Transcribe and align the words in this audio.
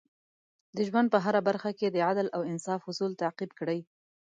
د 0.75 0.77
ژوند 0.87 1.07
په 1.13 1.17
هره 1.25 1.41
برخه 1.47 1.71
کې 1.77 1.87
د 1.89 1.97
عدل 2.09 2.27
او 2.35 2.41
انصاف 2.51 2.81
اصول 2.91 3.11
تعقیب 3.21 3.51
کړئ. 3.59 3.79